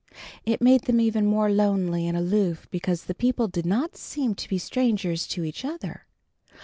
[0.47, 4.49] It made them even more lonely and aloof because the people did not seem to
[4.49, 6.07] be strangers to each other.